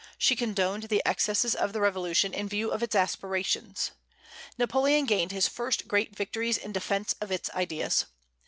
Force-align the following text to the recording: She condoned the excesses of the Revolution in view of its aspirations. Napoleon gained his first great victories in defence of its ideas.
She 0.17 0.35
condoned 0.35 0.85
the 0.89 1.03
excesses 1.05 1.53
of 1.53 1.73
the 1.73 1.79
Revolution 1.79 2.33
in 2.33 2.49
view 2.49 2.71
of 2.71 2.81
its 2.81 2.95
aspirations. 2.95 3.91
Napoleon 4.57 5.05
gained 5.05 5.31
his 5.31 5.47
first 5.47 5.87
great 5.87 6.15
victories 6.15 6.57
in 6.57 6.71
defence 6.71 7.13
of 7.21 7.31
its 7.31 7.51
ideas. 7.51 8.05